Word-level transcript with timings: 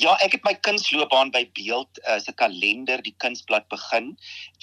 Ja, 0.00 0.14
ek 0.24 0.32
het 0.38 0.46
my 0.46 0.54
kunsloopbaan 0.64 1.28
by 1.28 1.42
Beeld 1.52 1.98
uh, 2.08 2.14
'n 2.16 2.34
kalender 2.40 3.02
die 3.04 3.12
kunsblad 3.20 3.66
begin 3.68 4.14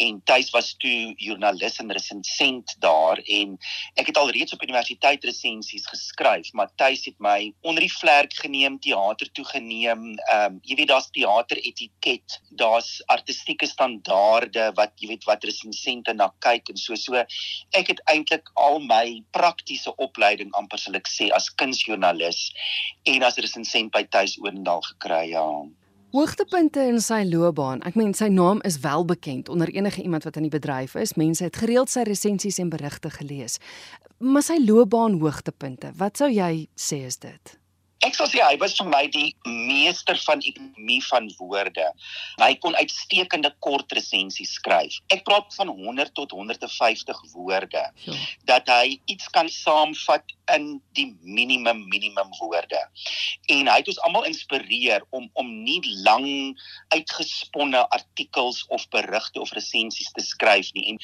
en 0.02 0.16
tuis 0.26 0.48
was 0.50 0.72
toe 0.82 1.14
joernalis 1.22 1.76
en 1.78 1.94
resensent 1.94 2.74
daar 2.82 3.22
en 3.22 3.54
ek 4.02 4.10
het 4.10 4.18
al 4.18 4.32
reeds 4.34 4.56
op 4.56 4.64
universiteit 4.66 5.28
resensies 5.30 5.86
geskryf, 5.86 6.50
maar 6.58 6.72
tuis 6.82 7.06
het 7.06 7.20
my 7.22 7.54
onder 7.62 7.86
die 7.86 7.94
vlerk 7.94 8.34
geneem, 8.34 8.80
teater 8.82 9.30
toe 9.38 9.46
geneem. 9.52 10.16
Ehm 10.32 10.56
um, 10.56 10.58
jy 10.64 10.80
weet 10.80 10.90
daar's 10.90 11.12
teater 11.14 11.62
etiket, 11.62 12.40
daar's 12.50 12.90
artistieke 13.06 13.70
standaarde 13.70 14.72
wat 14.74 14.98
jy 14.98 15.12
weet 15.14 15.30
wat 15.30 15.46
resensente 15.46 16.18
na 16.18 16.32
kyk 16.40 16.74
en 16.74 16.82
so 16.82 16.96
so. 16.96 17.14
Ek 17.78 17.94
het 17.94 18.02
eintlik 18.10 18.50
al 18.56 18.80
my 18.80 19.22
praktiese 19.38 19.94
opleiding 20.02 20.50
amper 20.58 20.82
sal 20.82 20.98
ek 20.98 21.14
sê 21.14 21.30
as 21.30 21.54
kunsjoernalis 21.54 22.42
en 23.06 23.22
as 23.24 23.38
resensent 23.38 23.94
by 23.94 24.02
tuis 24.10 24.40
Oendal 24.42 24.82
gekry 24.82 25.27
ja. 25.30 25.66
Hoogtepunte 26.16 26.82
in 26.88 27.02
sy 27.04 27.20
loopbaan. 27.28 27.82
Ek 27.86 27.98
meen 28.00 28.14
sy 28.16 28.30
naam 28.32 28.62
is 28.68 28.80
wel 28.80 29.04
bekend 29.06 29.50
onder 29.52 29.70
enige 29.76 30.02
iemand 30.02 30.24
wat 30.24 30.40
in 30.40 30.48
die 30.48 30.54
bedryf 30.54 30.96
is. 30.96 31.18
Mense 31.20 31.44
het 31.44 31.60
gereeld 31.60 31.92
sy 31.92 32.06
resensies 32.08 32.62
en 32.64 32.72
berigte 32.72 33.12
gelees. 33.12 33.60
Maar 34.24 34.46
sy 34.48 34.58
loopbaan 34.64 35.20
hoogtepunte, 35.22 35.92
wat 36.00 36.18
sou 36.18 36.30
jy 36.32 36.68
sê 36.80 37.04
is 37.06 37.20
dit? 37.22 37.58
Ek 38.06 38.14
sou 38.14 38.28
sê 38.30 38.44
hy 38.44 38.58
was 38.62 38.76
vir 38.78 38.88
my 38.92 39.04
die 39.10 39.32
meester 39.46 40.18
van 40.26 40.42
ekonomie 40.46 41.02
van 41.08 41.30
woorde. 41.40 41.88
Hy 42.38 42.54
kon 42.62 42.78
uitstekende 42.78 43.52
kort 43.66 43.94
resensies 43.98 44.54
skryf. 44.60 45.00
Ek 45.14 45.26
praat 45.26 45.50
van 45.58 45.72
100 45.74 46.14
tot 46.18 46.36
150 46.36 47.24
woorde. 47.34 47.84
Ja. 48.06 48.18
Dat 48.50 48.70
hy 48.70 49.00
iets 49.10 49.30
kan 49.34 49.50
saamvat 49.50 50.36
in 50.54 50.78
die 50.96 51.10
minimum 51.22 51.82
minimum 51.92 52.30
woorde. 52.40 52.80
En 53.52 53.68
hy 53.68 53.78
het 53.82 53.90
ons 53.92 54.00
almal 54.06 54.28
inspireer 54.30 55.04
om 55.10 55.28
om 55.40 55.50
nie 55.64 55.82
lang 56.06 56.28
uitgesponne 56.94 57.82
artikels 57.96 58.64
of 58.74 58.86
berigte 58.94 59.42
of 59.42 59.52
resensies 59.58 60.12
te 60.16 60.24
skryf 60.24 60.72
nie. 60.78 60.94
En 60.94 61.02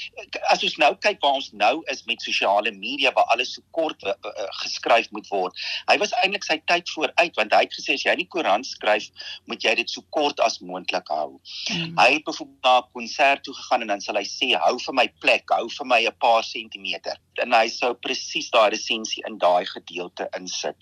as 0.53 0.63
ons 0.63 0.77
nou 0.81 0.93
kyk 1.03 1.19
waar 1.23 1.41
ons 1.41 1.51
nou 1.57 1.73
is 1.91 2.05
met 2.09 2.21
sosiale 2.23 2.71
media 2.77 3.11
waar 3.17 3.27
alles 3.35 3.55
so 3.57 3.65
kort 3.75 4.05
uh, 4.07 4.13
uh, 4.13 4.47
geskryf 4.63 5.09
moet 5.11 5.27
word. 5.33 5.65
Hy 5.89 5.97
was 6.01 6.15
eintlik 6.21 6.47
sy 6.47 6.59
tyd 6.69 6.82
vooruit 6.89 7.35
want 7.35 7.53
hy 7.53 7.61
het 7.65 7.73
gesê 7.73 7.93
as 7.97 8.05
jy 8.05 8.15
die 8.15 8.27
koerant 8.27 8.65
skryf, 8.67 9.09
moet 9.45 9.63
jy 9.63 9.75
dit 9.75 9.89
so 9.89 10.01
kort 10.09 10.39
as 10.39 10.59
moontlik 10.59 11.07
hou. 11.13 11.39
Mm. 11.71 11.97
Hy 11.99 12.09
het 12.17 12.25
byvoorbeeld 12.27 12.63
na 12.63 12.77
'n 12.79 12.91
konsert 12.93 13.43
toe 13.43 13.53
gegaan 13.53 13.81
en 13.81 13.87
dan 13.87 14.01
sal 14.01 14.15
hy 14.15 14.25
sê 14.25 14.53
hou 14.65 14.77
vir 14.79 14.93
my 14.93 15.07
plek, 15.19 15.43
hou 15.49 15.69
vir 15.69 15.85
my 15.85 16.01
'n 16.05 16.17
paar 16.19 16.43
sentimeter. 16.43 17.17
En 17.41 17.53
hy 17.53 17.67
sou 17.67 17.93
presies 17.93 18.49
daai 18.49 18.69
resensie 18.69 19.23
in 19.27 19.37
daai 19.37 19.65
gedeelte 19.65 20.29
insit. 20.37 20.77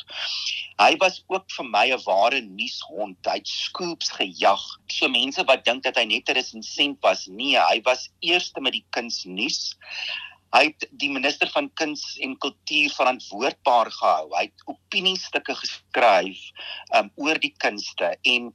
Hy 0.80 0.96
was 0.98 1.24
ook 1.28 1.46
vir 1.52 1.66
my 1.66 1.88
'n 1.92 2.04
ware 2.06 2.42
nuushond. 2.42 3.18
Hy 3.26 3.38
het 3.38 3.48
scoops 3.48 4.10
gejag. 4.10 4.64
So 4.88 5.08
mense 5.08 5.44
wat 5.44 5.66
dink 5.66 5.84
dat 5.84 5.96
hy 5.96 6.06
net 6.06 6.30
'n 6.30 6.34
resensent 6.34 6.98
was, 7.02 7.28
nee, 7.28 7.58
hy 7.58 7.82
was 7.84 8.10
eerste 8.20 8.62
met 8.62 8.74
die 8.74 8.86
kunsnuus. 8.90 9.76
Hy 10.52 10.64
het 10.68 10.86
die 11.00 11.10
minister 11.12 11.50
van 11.54 11.70
kuns 11.80 12.18
en 12.24 12.34
kultuur 12.44 12.92
verantwoordbaar 12.96 13.92
gehou. 13.96 14.32
Hy 14.36 14.44
het 14.50 14.66
opiniestukke 14.68 15.56
geskryf 15.56 16.42
um 16.98 17.12
oor 17.24 17.40
die 17.40 17.54
kunste 17.64 18.12
en 18.28 18.50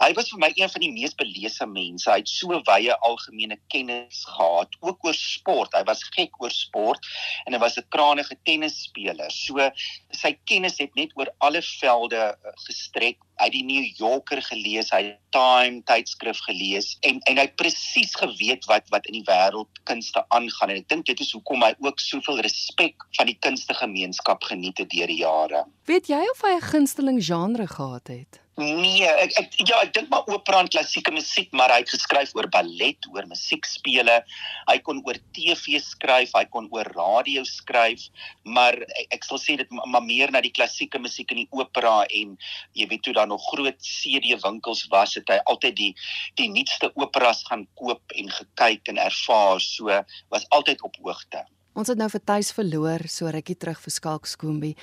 hy 0.00 0.10
was 0.16 0.30
vir 0.32 0.40
my 0.46 0.50
een 0.56 0.72
van 0.72 0.84
die 0.84 0.92
mees 0.94 1.16
belese 1.18 1.66
mense. 1.68 2.08
Hy 2.10 2.22
het 2.22 2.32
so 2.32 2.60
wye 2.68 2.96
algemene 3.08 3.58
kennis 3.74 4.24
gehad 4.30 4.78
ook 4.80 5.04
oor 5.04 5.18
sport. 5.18 5.76
Hy 5.76 5.84
was 5.88 6.04
gek 6.16 6.40
oor 6.40 6.54
sport 6.54 7.10
en 7.46 7.56
hy 7.56 7.60
was 7.60 7.76
'n 7.76 7.88
krangige 7.92 8.38
tennisspeler. 8.48 9.30
So 9.30 9.60
sy 10.10 10.32
kennis 10.48 10.78
het 10.80 10.94
net 10.96 11.12
oor 11.16 11.28
alle 11.40 11.62
velde 11.62 12.22
uh, 12.32 12.56
gestrek 12.66 13.18
hy 13.40 13.48
die 13.54 13.64
New 13.66 13.84
Yorker 13.98 14.42
gelees, 14.42 14.90
hy 14.92 15.16
Time 15.32 15.80
tydskrif 15.88 16.42
gelees 16.44 16.90
en 17.08 17.22
en 17.30 17.40
hy 17.40 17.46
presies 17.56 18.12
geweet 18.20 18.66
wat 18.68 18.90
wat 18.92 19.08
in 19.08 19.16
die 19.20 19.24
wêreld 19.24 19.80
kunste 19.88 20.20
aangaan 20.28 20.74
en 20.74 20.82
ek 20.82 20.90
dink 20.92 21.08
dit 21.08 21.24
is 21.24 21.32
hoekom 21.32 21.64
hy 21.64 21.72
ook 21.80 22.04
soveel 22.04 22.42
respek 22.44 23.06
van 23.16 23.30
die 23.30 23.38
kunstegemeenskap 23.40 24.44
geniet 24.44 24.84
het 24.84 24.92
deur 24.92 25.08
die 25.08 25.22
jare. 25.24 25.64
Weet 25.88 26.12
jy 26.12 26.20
of 26.34 26.44
hy 26.44 26.54
'n 26.58 26.68
gunsteling 26.68 27.24
genre 27.24 27.66
gehad 27.66 28.08
het? 28.12 28.41
Nee, 28.60 29.06
ek, 29.08 29.30
ek 29.40 29.54
ja, 29.64 29.78
ek 29.80 29.94
dink 29.96 30.10
maar 30.12 30.26
opera 30.28 30.58
en 30.60 30.68
klassieke 30.68 31.08
musiek, 31.14 31.48
maar 31.56 31.72
hy 31.72 31.78
het 31.80 31.92
geskryf 31.94 32.34
oor 32.36 32.50
ballet, 32.52 33.06
oor 33.08 33.24
musiekspele. 33.30 34.18
Hy 34.68 34.74
kon 34.84 34.98
oor 35.06 35.16
TV 35.32 35.78
skryf, 35.80 36.34
hy 36.36 36.42
kon 36.52 36.66
oor 36.74 36.90
radio 36.92 37.46
skryf, 37.48 38.10
maar 38.44 38.76
ek, 38.76 39.06
ek 39.16 39.24
sal 39.24 39.40
sê 39.40 39.56
dit 39.56 39.72
maar 39.72 40.04
meer 40.04 40.28
na 40.34 40.42
die 40.44 40.52
klassieke 40.52 41.00
musiek 41.00 41.32
en 41.32 41.40
die 41.40 41.48
opera 41.56 42.02
en 42.12 42.34
jy 42.76 42.86
weet 42.90 43.00
toe 43.06 43.14
daar 43.16 43.30
nog 43.30 43.46
groot 43.46 43.78
CD 43.80 44.36
winkels 44.42 44.84
was, 44.92 45.16
het 45.16 45.32
hy 45.32 45.38
altyd 45.48 45.78
die 45.78 45.94
die 46.36 46.50
nuutste 46.52 46.90
operas 47.00 47.40
gaan 47.48 47.64
koop 47.80 48.12
en 48.20 48.28
gekyk 48.36 48.92
en 48.92 49.00
ervaar, 49.00 49.64
so 49.64 49.88
was 50.34 50.44
altyd 50.52 50.84
op 50.84 50.98
hoogte. 51.00 51.40
Ons 51.72 51.88
het 51.88 51.96
nou 51.96 52.10
vir 52.12 52.20
tuis 52.28 52.52
verloor, 52.52 53.06
so 53.08 53.32
rukkie 53.32 53.56
terug 53.56 53.80
vir 53.80 53.96
Skalk 53.96 54.28
Skoombie. 54.28 54.74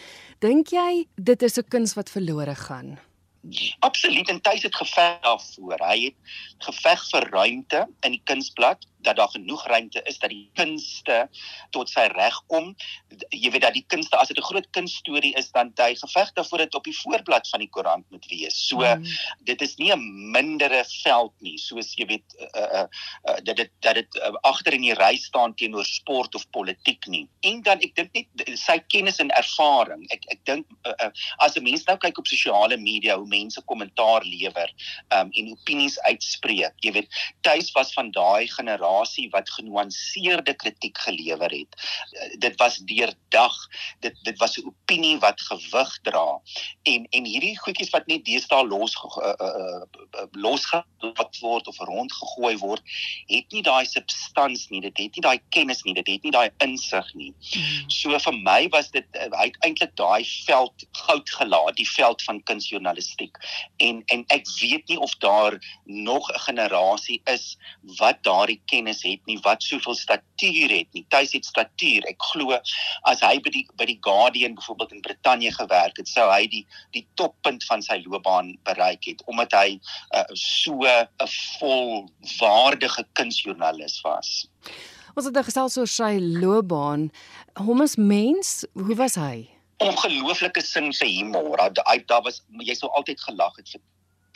Dink 0.41 0.73
jy 0.73 1.05
dit 1.21 1.45
is 1.45 1.59
'n 1.61 1.69
kuns 1.69 1.93
wat 1.93 2.09
verlore 2.09 2.57
gaan? 2.57 2.97
Absoluut 3.79 4.29
en 4.29 4.41
tuis 4.41 4.63
het 4.63 4.75
geveg 4.75 5.19
daarvoor. 5.23 5.79
Hy 5.79 5.99
het 6.09 6.37
geveg 6.67 7.05
vir 7.11 7.29
ruimte 7.29 7.85
in 8.05 8.17
die 8.17 8.23
kunsblad 8.23 8.88
dat 9.01 9.15
daar 9.15 9.29
genoeg 9.29 9.67
ruimte 9.67 10.01
is 10.03 10.19
dat 10.19 10.29
die 10.29 10.49
kunste 10.53 11.29
tot 11.75 11.89
sy 11.89 12.07
reg 12.11 12.35
kom. 12.51 12.73
Jy 13.29 13.51
weet 13.53 13.63
dat 13.63 13.73
die 13.73 13.85
kunste 13.87 14.17
as 14.17 14.27
dit 14.27 14.37
'n 14.37 14.49
groot 14.49 14.67
kunststorie 14.75 15.33
is 15.39 15.51
dan 15.51 15.71
hy 15.75 15.95
geveg 15.95 16.33
daarvoor 16.33 16.57
dit 16.57 16.75
op 16.75 16.83
die 16.83 16.97
voorblad 16.97 17.49
van 17.49 17.59
die 17.59 17.69
koerant 17.69 18.05
moet 18.11 18.25
wees. 18.29 18.67
So 18.67 18.83
mm. 18.83 19.05
dit 19.43 19.61
is 19.61 19.75
nie 19.75 19.91
'n 19.93 20.31
mindere 20.31 20.83
veld 21.03 21.33
nie, 21.39 21.57
soos 21.57 21.93
jy 21.95 22.05
weet 22.05 22.35
uh, 22.39 22.67
uh, 22.79 22.87
uh, 23.29 23.37
dat 23.43 23.55
dit 23.55 23.71
dat 23.79 23.95
dit 23.95 24.15
uh, 24.15 24.33
agter 24.41 24.73
in 24.73 24.81
die 24.81 24.93
ry 24.93 25.15
staan 25.17 25.55
teenoor 25.55 25.85
sport 25.85 26.35
of 26.35 26.49
politiek 26.49 27.07
nie. 27.07 27.27
En 27.41 27.61
dan 27.61 27.79
ek 27.79 27.95
dink 27.95 28.13
net 28.13 28.59
sy 28.59 28.79
kennis 28.87 29.19
en 29.19 29.29
ervaring. 29.29 30.05
Ek 30.11 30.23
ek 30.27 30.45
dink 30.45 30.65
uh, 30.83 30.93
uh, 31.05 31.11
as 31.37 31.55
'n 31.55 31.63
mens 31.63 31.85
nou 31.85 31.97
kyk 31.97 32.17
op 32.17 32.27
sosiale 32.27 32.77
media 32.77 33.17
hoe 33.17 33.27
mense 33.27 33.61
kommentaar 33.61 34.23
lewer 34.23 34.69
um, 35.09 35.31
en 35.31 35.51
opinies 35.51 35.99
uitspreek. 35.99 36.73
Jy 36.83 36.91
weet, 36.91 37.09
tuis 37.41 37.71
was 37.71 37.93
van 37.93 38.11
daai 38.11 38.47
generasie 38.47 38.88
generasie 38.89 39.29
wat 39.29 39.49
genuanceerde 39.49 40.53
kritiek 40.53 40.97
gelewer 40.97 41.49
het. 41.49 41.75
Uh, 42.11 42.39
dit 42.39 42.55
was 42.57 42.77
deurdag. 42.77 43.55
Dit 43.99 44.15
dit 44.23 44.37
was 44.37 44.57
'n 44.57 44.65
opinie 44.65 45.19
wat 45.19 45.41
gewig 45.41 45.99
dra. 46.01 46.41
En 46.83 47.07
en 47.09 47.25
hierdie 47.25 47.59
goedjies 47.59 47.89
wat 47.89 48.07
net 48.07 48.25
deesdae 48.25 48.67
los 48.67 48.95
uh, 48.95 49.33
uh, 49.39 49.81
uh, 50.11 50.23
losgelaat 50.31 51.39
word 51.39 51.67
of 51.67 51.77
rondgegooi 51.77 52.57
word, 52.57 52.81
het 53.25 53.51
nie 53.51 53.61
daai 53.61 53.85
substans 53.85 54.69
nie. 54.69 54.81
Dit 54.81 54.97
het 54.97 55.15
nie 55.15 55.21
daai 55.21 55.39
kennis 55.49 55.83
nie. 55.83 55.93
Dit 55.93 56.07
het 56.07 56.23
nie 56.23 56.31
daai 56.31 56.49
insig 56.57 57.13
nie. 57.13 57.33
Hmm. 57.53 57.89
So 57.89 58.19
vir 58.19 58.33
my 58.33 58.67
was 58.69 58.91
dit 58.91 59.05
uh, 59.15 59.29
hy 59.37 59.45
het 59.45 59.57
eintlik 59.65 59.95
daai 59.95 60.25
veld 60.45 60.85
goud 60.91 61.29
gelaat, 61.29 61.75
die 61.75 61.89
veld 61.89 62.21
van 62.21 62.43
kunsjournalistiek. 62.43 63.37
En 63.77 64.03
en 64.05 64.23
ek 64.27 64.47
weet 64.59 64.87
nie 64.87 64.99
of 64.99 65.15
daar 65.15 65.59
nog 65.85 66.29
'n 66.29 66.39
generasie 66.39 67.21
is 67.25 67.57
wat 67.81 68.23
daardie 68.23 68.61
kennis 68.79 69.03
het 69.03 69.25
nie 69.27 69.37
wat 69.43 69.63
soveel 69.63 69.95
statuur 69.95 70.71
het 70.71 70.87
nie. 70.95 71.03
Tuis 71.11 71.33
het 71.35 71.47
statuur. 71.47 72.05
Ek 72.09 72.19
glo 72.31 72.55
as 73.09 73.23
hy 73.25 73.35
by 73.43 73.51
die 73.53 73.65
by 73.79 73.87
die 73.89 73.99
Guardian 74.05 74.55
byvoorbeeld 74.57 74.95
in 74.95 75.03
Brittanje 75.05 75.51
gewerk 75.55 75.99
het, 75.99 76.07
sou 76.07 76.27
hy 76.31 76.47
die 76.51 76.63
die 76.95 77.05
toppunt 77.19 77.65
van 77.67 77.83
sy 77.85 77.99
loopbaan 78.05 78.55
bereik 78.67 79.05
het 79.09 79.23
omdat 79.27 79.53
hy 79.57 79.75
uh, 80.15 80.23
so 80.33 80.87
'n 80.87 81.29
volwaardige 81.59 83.05
kunsjoernalis 83.13 83.99
was. 84.01 84.47
Ons 85.15 85.25
het 85.25 85.35
nou 85.35 85.43
gesels 85.43 85.77
oor 85.77 85.87
sy 85.87 86.17
loopbaan. 86.19 87.09
Hom 87.59 87.81
as 87.81 87.97
mens, 87.97 88.65
hoe 88.73 88.95
was 88.95 89.15
hy? 89.15 89.49
Ongelooflike 89.83 90.61
sin 90.61 90.93
vir 90.93 91.07
humor. 91.07 91.57
Daar 91.57 92.03
daar 92.07 92.23
was 92.23 92.41
jy 92.59 92.75
sou 92.75 92.91
altyd 92.91 93.19
gelag 93.21 93.55
het 93.57 93.69
vir 93.69 93.81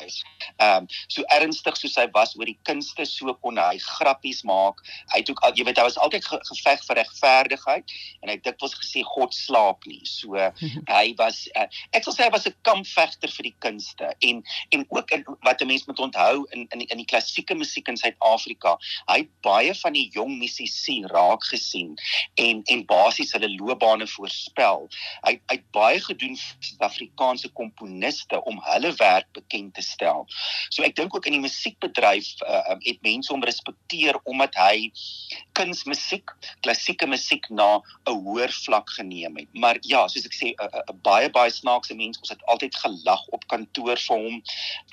is. 0.01 0.23
Ehm 0.57 0.83
um, 0.83 0.87
so 1.07 1.23
ernstig 1.35 1.77
soos 1.77 1.95
hy 1.99 2.07
was 2.13 2.35
oor 2.37 2.45
die 2.49 2.57
kunste, 2.67 3.05
so 3.05 3.33
kon 3.43 3.57
hy 3.61 3.77
grappies 3.83 4.43
maak. 4.47 4.81
Hy 5.13 5.21
het 5.21 5.29
ook 5.31 5.41
al 5.45 5.55
jy 5.57 5.65
weet 5.67 5.79
hy 5.79 5.85
was 5.87 5.97
altyd 6.01 6.25
ge 6.25 6.39
geveg 6.49 6.83
vir 6.87 6.99
regverdigheid 7.01 7.93
en 8.21 8.31
hy 8.31 8.37
het 8.37 8.45
dikwels 8.47 8.75
gesê 8.79 9.03
God 9.13 9.35
slaap 9.35 9.87
nie. 9.89 10.01
So 10.09 10.37
hy 10.97 11.05
was 11.19 11.43
uh, 11.59 11.67
ek 11.93 12.07
sal 12.07 12.17
sê 12.17 12.27
hy 12.27 12.33
was 12.35 12.47
'n 12.49 12.55
kampvegter 12.67 13.31
vir 13.37 13.49
die 13.49 13.55
kunste 13.65 14.13
en 14.21 14.43
en 14.75 14.85
ook 14.89 15.11
in, 15.11 15.25
wat 15.45 15.61
'n 15.61 15.67
mens 15.67 15.85
moet 15.87 15.99
onthou 15.99 16.45
in 16.51 16.67
in 16.71 16.79
die, 16.79 16.89
in 16.91 17.01
die 17.01 17.09
klassieke 17.09 17.55
musiek 17.55 17.87
in 17.87 17.97
Suid-Afrika. 17.97 18.77
Hy 19.07 19.17
het 19.23 19.31
baie 19.41 19.73
van 19.75 19.93
die 19.93 20.09
jong 20.13 20.37
musisi 20.39 21.01
raak 21.11 21.43
gesien 21.43 21.95
en 22.35 22.63
en 22.65 22.85
basies 22.85 23.33
hulle 23.35 23.49
loopbane 23.57 24.07
voorspel. 24.07 24.87
Hy 25.27 25.37
hy 25.49 25.55
het 25.59 25.71
baie 25.71 25.99
gedoen 25.99 26.35
vir 26.37 26.67
Suid-Afrikaanse 26.69 27.49
komponiste 27.53 28.41
om 28.49 28.61
hulle 28.69 28.93
werk 28.99 29.29
bekend 29.33 29.73
te 29.73 29.83
stel. 29.93 30.25
So 30.73 30.83
ek 30.85 30.97
dink 30.99 31.15
ook 31.15 31.27
in 31.29 31.37
die 31.37 31.43
musiekbedryf 31.43 32.29
uh, 32.47 32.77
het 32.83 33.01
mense 33.05 33.33
hom 33.33 33.43
respekteer 33.45 34.19
omdat 34.29 34.57
hy 34.59 34.91
kunsmusiek, 35.57 36.33
klassieke 36.65 37.07
musiek 37.09 37.45
na 37.49 37.81
'n 38.09 38.17
hoër 38.25 38.51
vlak 38.65 38.89
geneem 38.97 39.37
het. 39.37 39.49
Maar 39.53 39.77
ja, 39.81 40.07
soos 40.07 40.25
ek 40.25 40.35
sê, 40.37 40.53
'n 40.57 40.99
baie 41.05 41.29
baie 41.29 41.51
snaakse 41.51 41.95
mens. 41.95 42.19
Ons 42.19 42.33
het 42.33 42.43
altyd 42.45 42.75
gelag 42.75 43.23
op 43.35 43.47
kantoor 43.47 43.97
vir 43.97 44.17
hom. 44.17 44.41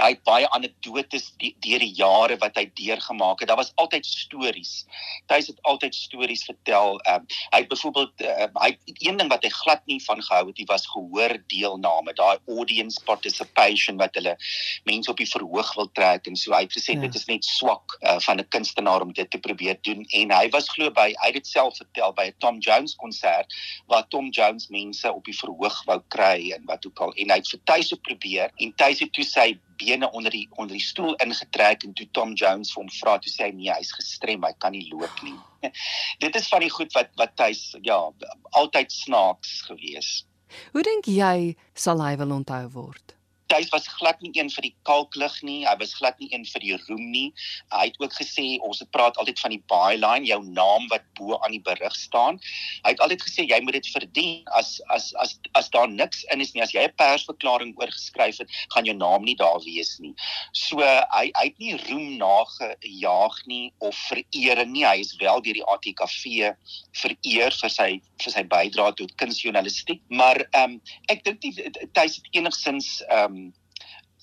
Hy 0.01 0.11
het 0.15 0.23
baie 0.25 0.49
anekdotes 0.51 1.33
deur 1.39 1.81
die 1.81 1.95
jare 1.95 2.37
wat 2.41 2.57
hy 2.57 2.67
deurgemaak 2.75 3.41
het. 3.41 3.49
Daar 3.49 3.61
was 3.61 3.73
altyd 3.77 4.07
stories. 4.07 4.87
Hy 5.31 5.41
het 5.41 5.63
altyd 5.63 5.95
stories 5.95 6.45
vertel. 6.45 7.01
Um, 7.09 7.27
hy 7.51 7.63
het 7.63 7.69
byvoorbeeld 7.69 8.25
uh, 8.27 8.49
hy 8.63 8.77
een 9.01 9.17
ding 9.17 9.31
wat 9.31 9.45
hy 9.45 9.51
glad 9.51 9.83
nie 9.87 10.01
van 10.05 10.23
gehou 10.23 10.47
het, 10.49 10.59
hy 10.59 10.67
was 10.69 10.87
gehoor 10.91 11.37
deelname, 11.53 12.15
daai 12.19 12.39
audience 12.49 13.01
participation 13.05 13.99
wat 14.01 14.15
hulle 14.19 14.37
mense 14.85 15.11
op 15.11 15.21
die 15.21 15.29
verhoog 15.29 15.75
wil 15.75 15.91
trek 15.93 16.27
en 16.27 16.37
so 16.37 16.55
hy 16.55 16.63
het 16.67 16.77
gesê 16.77 16.97
ja. 16.97 17.05
dit 17.05 17.15
is 17.15 17.27
net 17.29 17.45
swak 17.45 17.97
uh, 18.01 18.19
van 18.27 18.41
'n 18.41 18.49
kunstenaar 18.49 19.03
om 19.03 19.13
dit 19.13 19.31
te 19.31 19.39
probeer 19.39 19.79
doen 19.83 20.05
en 20.21 20.33
hy 20.33 20.49
was 20.57 20.69
glo 20.69 20.91
by 20.91 21.09
hy 21.23 21.33
het 21.33 21.41
dit 21.41 21.47
self 21.47 21.77
vertel 21.77 22.13
by 22.13 22.29
'n 22.31 22.39
Tom 22.39 22.59
Jones 22.59 22.95
konsert 22.97 23.55
waar 23.87 24.09
Tom 24.09 24.31
Jones 24.31 24.69
mense 24.69 25.13
op 25.13 25.25
die 25.25 25.37
verhoog 25.37 25.83
wou 25.85 26.01
kry 26.09 26.53
en 26.57 26.65
wat 26.65 26.87
ook 26.87 27.01
al 27.01 27.13
en 27.15 27.31
hy 27.31 27.41
het 27.43 27.51
vir 27.51 27.61
Tuise 27.65 27.97
probeer 27.97 28.51
en 28.57 28.75
Tuise 28.75 29.11
toe 29.11 29.25
sy 29.25 29.59
bene 29.81 30.11
onder 30.11 30.31
die 30.31 30.49
onder 30.51 30.77
die 30.77 30.85
stoel 30.85 31.15
ingetrek 31.25 31.85
en 31.85 31.93
toe 31.93 32.09
Tom 32.17 32.35
Jones 32.35 32.73
vir 32.73 32.83
hom 32.83 32.91
vra 33.01 33.19
toe 33.19 33.33
sê 33.33 33.49
hy 33.49 33.55
nee 33.57 33.73
hy's 33.73 33.93
gestrem 33.97 34.45
hy 34.45 34.53
kan 34.59 34.77
nie 34.77 34.89
loop 34.93 35.23
nie. 35.27 35.37
Dit 36.25 36.37
is 36.37 36.49
van 36.49 36.65
die 36.65 36.73
goed 36.73 36.93
wat 36.97 37.15
wat 37.21 37.47
hy's 37.47 37.63
ja 37.87 38.01
altyd 38.63 38.93
snaaks 38.93 39.61
gewees. 39.69 40.11
Hoe 40.75 40.85
dink 40.87 41.09
jy 41.09 41.57
sal 41.75 42.03
hy 42.05 42.17
wil 42.21 42.37
onthou 42.41 42.67
word? 42.75 43.20
Hy 43.51 43.65
was 43.73 43.89
glad 43.99 44.21
nie 44.23 44.31
een 44.39 44.51
vir 44.55 44.69
die 44.69 44.75
kalklig 44.87 45.35
nie. 45.43 45.65
Hy 45.67 45.75
was 45.81 45.95
glad 45.99 46.19
nie 46.23 46.29
een 46.31 46.45
vir 46.47 46.63
die 46.63 46.77
roem 46.87 47.07
nie. 47.11 47.31
Hy 47.75 47.89
het 47.89 47.97
ook 47.99 48.15
gesê 48.15 48.45
ons 48.67 48.79
het 48.83 48.91
praat 48.95 49.19
altyd 49.19 49.41
van 49.43 49.55
die 49.55 49.63
byline, 49.73 50.29
jou 50.29 50.39
naam 50.47 50.87
wat 50.93 51.07
bo 51.19 51.39
aan 51.41 51.57
die 51.57 51.63
berig 51.67 51.97
staan. 51.99 52.39
Hy 52.85 52.95
het 52.95 53.03
altyd 53.03 53.25
gesê 53.27 53.47
jy 53.51 53.59
moet 53.67 53.79
dit 53.81 53.91
verdien. 53.91 54.45
As 54.59 54.79
as 54.95 55.11
as 55.23 55.35
as 55.59 55.71
daar 55.75 55.91
niks 55.91 56.23
in 56.31 56.45
is 56.45 56.55
nie, 56.55 56.63
as 56.63 56.75
jy 56.75 56.87
'n 56.87 56.95
persverklaring 57.01 57.75
oorgeskryf 57.81 58.39
het, 58.39 58.55
gaan 58.75 58.87
jou 58.87 58.97
naam 58.97 59.27
nie 59.27 59.37
daar 59.37 59.59
wees 59.67 59.99
nie. 59.99 60.15
So 60.53 60.79
hy 60.79 61.31
hy 61.35 61.45
het 61.51 61.59
nie 61.59 61.75
roem 61.89 62.19
nagejaag 62.23 63.37
nie 63.47 63.73
of 63.79 63.97
verering 64.09 64.73
nie. 64.73 64.87
Hy 64.87 65.01
is 65.01 65.17
wel 65.19 65.43
deur 65.43 65.59
die 65.59 65.67
ATKV 65.67 66.55
vereer 67.03 67.51
vir 67.63 67.71
sy 67.71 67.91
vir 68.23 68.33
sy 68.33 68.43
bydrae 68.45 68.95
tot 68.95 69.17
kunsjournalistiek, 69.17 70.01
maar 70.09 70.39
ehm 70.53 70.77
um, 70.77 70.81
ek 71.09 71.25
dink 71.25 71.43
nie 71.43 71.55
hy 71.57 72.07
het 72.07 72.35
enigsins 72.37 73.01
ehm 73.09 73.35
um, 73.35 73.40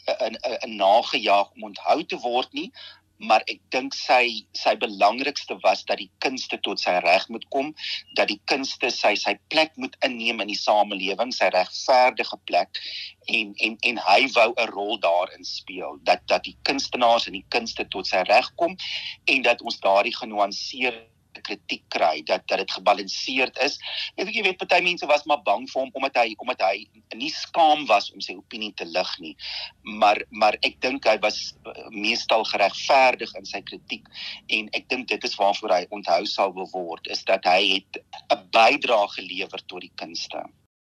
'n 0.07 0.38
'n 0.44 0.75
nagejaag 0.75 1.51
om 1.56 1.69
onthou 1.71 2.06
te 2.06 2.18
word 2.24 2.54
nie 2.54 2.71
maar 3.18 3.42
ek 3.50 3.59
dink 3.74 3.95
sy 3.98 4.45
sy 4.57 4.75
belangrikste 4.77 5.57
was 5.63 5.83
dat 5.89 5.98
die 6.01 6.09
kunste 6.24 6.59
tot 6.65 6.81
sy 6.81 6.94
reg 7.01 7.25
moet 7.33 7.48
kom 7.54 7.74
dat 8.19 8.30
die 8.30 8.39
kunste 8.51 8.92
sy 8.94 9.15
sy 9.18 9.33
plek 9.54 9.74
moet 9.81 9.98
inneem 10.06 10.44
in 10.45 10.51
die 10.54 10.59
samelewing 10.59 11.33
sy 11.33 11.50
regverdige 11.56 12.38
plek 12.50 12.81
en 13.39 13.54
en 13.68 13.77
en 13.92 14.01
hy 14.07 14.19
wou 14.38 14.50
'n 14.54 14.71
rol 14.74 15.01
daarin 15.01 15.45
speel 15.45 16.00
dat 16.09 16.21
dat 16.27 16.44
die 16.45 16.57
kunstenaars 16.69 17.27
en 17.27 17.39
die 17.39 17.48
kunste 17.50 17.88
tot 17.89 18.07
sy 18.07 18.21
reg 18.30 18.51
kom 18.56 18.77
en 19.25 19.42
dat 19.42 19.62
ons 19.62 19.80
daardie 19.80 20.15
genuanceerde 20.15 21.16
kritiek 21.41 21.83
kry 21.93 22.21
dat 22.25 22.47
dat 22.47 22.61
dit 22.63 22.71
gebalanseerd 22.71 23.57
is. 23.65 23.77
Ek 24.15 24.25
weet 24.25 24.35
jy 24.35 24.43
weet 24.47 24.59
party 24.61 24.81
mense 24.85 25.07
was 25.09 25.25
maar 25.29 25.41
bang 25.45 25.67
vir 25.69 25.81
hom 25.81 25.91
omdat 25.99 26.19
hy 26.21 26.35
omdat 26.43 26.61
hy 26.61 26.85
nie 27.15 27.31
skaam 27.33 27.85
was 27.89 28.11
om 28.13 28.21
sy 28.23 28.37
opinie 28.37 28.73
te 28.77 28.85
lig 28.85 29.13
nie. 29.23 29.35
Maar 29.99 30.23
maar 30.29 30.59
ek 30.61 30.79
dink 30.85 31.07
hy 31.09 31.17
was 31.23 31.39
eh, 31.65 31.89
meestal 31.91 32.45
geregverdig 32.51 33.33
in 33.39 33.45
sy 33.45 33.61
kritiek 33.61 34.07
en 34.59 34.69
ek 34.77 34.89
dink 34.89 35.07
dit 35.11 35.23
is 35.23 35.35
waarvoor 35.39 35.75
hy 35.77 35.83
onthou 35.89 36.23
sal 36.25 36.53
word 36.57 37.07
is 37.11 37.23
dat 37.27 37.45
hy 37.45 37.77
het 37.77 38.01
'n 38.33 38.49
bydrae 38.51 39.07
gelewer 39.17 39.61
tot 39.67 39.81
die 39.81 39.93
kunste. 39.95 40.43